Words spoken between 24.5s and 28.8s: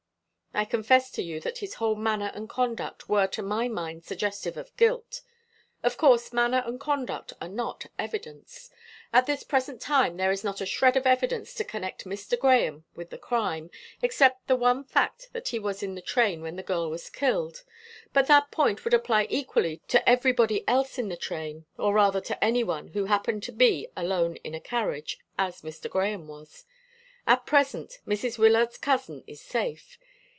a carriage as Mr. Grahame was. At present Mrs. Wyllard's